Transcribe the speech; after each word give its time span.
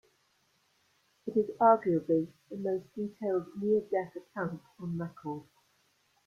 It 1.27 1.37
is 1.37 1.51
arguably 1.59 2.31
the 2.49 2.57
most 2.57 2.85
detailed 2.95 3.45
near-death 3.61 4.13
account 4.15 4.63
on 4.79 4.97
record. 4.97 5.43